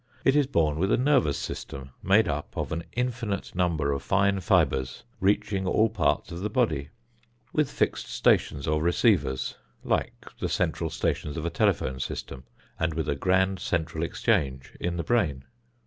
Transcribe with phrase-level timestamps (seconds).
[0.25, 4.39] It is born with a nervous system made up of an infinite number of fine
[4.39, 6.89] fibers reaching all parts of the body,
[7.53, 12.45] with fixed stations or receivers like the central stations of a telephone system,
[12.79, 15.43] and with a grand central exchange in the brain.